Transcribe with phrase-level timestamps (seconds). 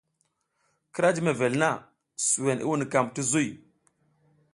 [0.93, 1.69] Kira jiy mevel na,
[2.29, 3.49] suwen i wunukam ti zuy.